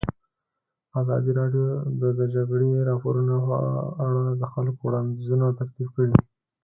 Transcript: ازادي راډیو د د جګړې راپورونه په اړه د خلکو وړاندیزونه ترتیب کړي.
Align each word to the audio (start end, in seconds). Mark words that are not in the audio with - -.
ازادي 0.99 1.31
راډیو 1.39 1.67
د 2.01 2.03
د 2.19 2.21
جګړې 2.35 2.69
راپورونه 2.89 3.35
په 3.47 3.55
اړه 4.07 4.23
د 4.41 4.43
خلکو 4.53 4.81
وړاندیزونه 4.85 5.45
ترتیب 5.59 5.87
کړي. 5.95 6.15